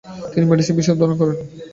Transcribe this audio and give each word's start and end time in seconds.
তিনি 0.31 0.45
মেডিসিন 0.49 0.73
বিষয়ে 0.77 0.93
অধ্যয়ন 0.95 1.13
করেন। 1.19 1.37